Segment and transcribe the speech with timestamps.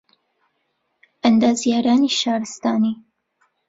[1.23, 2.93] ئەندازیارانی شارستانی